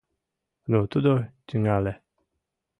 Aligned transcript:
Ну 0.71 0.77
тудо 0.91 1.11
тӱҥале: 1.47 1.93